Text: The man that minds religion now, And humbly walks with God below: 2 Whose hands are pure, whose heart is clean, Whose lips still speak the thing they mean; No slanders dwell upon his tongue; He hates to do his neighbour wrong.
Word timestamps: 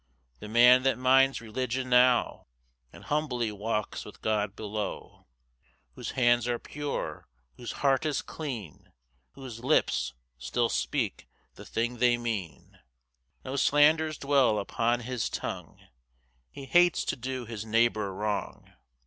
The 0.39 0.47
man 0.47 0.81
that 0.81 0.97
minds 0.97 1.41
religion 1.41 1.87
now, 1.87 2.47
And 2.91 3.03
humbly 3.03 3.51
walks 3.51 4.03
with 4.03 4.19
God 4.23 4.55
below: 4.55 5.27
2 5.93 5.93
Whose 5.93 6.11
hands 6.17 6.47
are 6.47 6.57
pure, 6.57 7.27
whose 7.55 7.71
heart 7.85 8.03
is 8.07 8.23
clean, 8.23 8.91
Whose 9.33 9.63
lips 9.63 10.15
still 10.39 10.69
speak 10.69 11.27
the 11.53 11.67
thing 11.67 11.97
they 11.97 12.17
mean; 12.17 12.79
No 13.45 13.55
slanders 13.57 14.17
dwell 14.17 14.57
upon 14.57 15.01
his 15.01 15.29
tongue; 15.29 15.79
He 16.49 16.65
hates 16.65 17.05
to 17.05 17.15
do 17.15 17.45
his 17.45 17.63
neighbour 17.63 18.11
wrong. 18.11 18.73